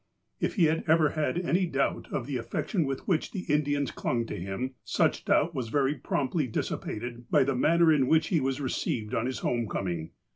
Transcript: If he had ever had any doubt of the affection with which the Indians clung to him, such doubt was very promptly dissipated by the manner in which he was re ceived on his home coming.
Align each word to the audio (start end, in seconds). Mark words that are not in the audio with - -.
If 0.39 0.55
he 0.55 0.63
had 0.65 0.83
ever 0.87 1.09
had 1.09 1.37
any 1.37 1.67
doubt 1.67 2.07
of 2.11 2.25
the 2.25 2.37
affection 2.37 2.85
with 2.85 3.07
which 3.07 3.29
the 3.33 3.41
Indians 3.41 3.91
clung 3.91 4.25
to 4.25 4.35
him, 4.35 4.73
such 4.83 5.25
doubt 5.25 5.53
was 5.53 5.69
very 5.69 5.93
promptly 5.93 6.47
dissipated 6.47 7.29
by 7.29 7.43
the 7.43 7.53
manner 7.55 7.93
in 7.93 8.07
which 8.07 8.29
he 8.29 8.39
was 8.39 8.59
re 8.59 8.71
ceived 8.71 9.13
on 9.13 9.27
his 9.27 9.37
home 9.45 9.67
coming. 9.69 10.09